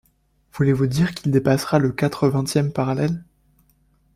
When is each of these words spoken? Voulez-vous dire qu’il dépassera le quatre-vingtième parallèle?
Voulez-vous 0.53 0.87
dire 0.87 1.13
qu’il 1.13 1.29
dépassera 1.31 1.77
le 1.77 1.91
quatre-vingtième 1.91 2.73
parallèle? 2.73 3.23